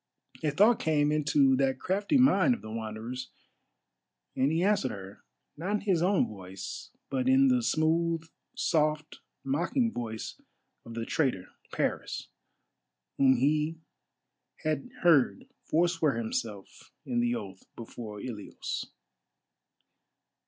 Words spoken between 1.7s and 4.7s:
crafty mind of the Wanderer's, and he